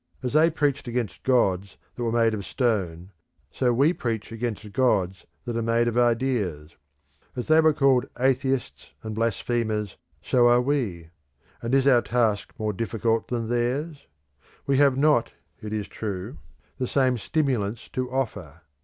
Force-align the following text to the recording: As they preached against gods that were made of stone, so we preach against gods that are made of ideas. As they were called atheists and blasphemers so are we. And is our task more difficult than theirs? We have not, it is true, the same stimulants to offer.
As 0.23 0.33
they 0.33 0.49
preached 0.49 0.87
against 0.87 1.21
gods 1.21 1.77
that 1.93 2.01
were 2.03 2.11
made 2.11 2.33
of 2.33 2.43
stone, 2.43 3.11
so 3.51 3.71
we 3.71 3.93
preach 3.93 4.31
against 4.31 4.71
gods 4.73 5.27
that 5.45 5.55
are 5.55 5.61
made 5.61 5.87
of 5.87 5.95
ideas. 5.95 6.75
As 7.35 7.47
they 7.47 7.61
were 7.61 7.71
called 7.71 8.09
atheists 8.17 8.93
and 9.03 9.13
blasphemers 9.13 9.97
so 10.23 10.47
are 10.47 10.59
we. 10.59 11.11
And 11.61 11.75
is 11.75 11.85
our 11.85 12.01
task 12.01 12.51
more 12.57 12.73
difficult 12.73 13.27
than 13.27 13.47
theirs? 13.47 14.07
We 14.65 14.77
have 14.77 14.97
not, 14.97 15.33
it 15.61 15.71
is 15.71 15.87
true, 15.87 16.39
the 16.79 16.87
same 16.87 17.19
stimulants 17.19 17.87
to 17.89 18.09
offer. 18.09 18.61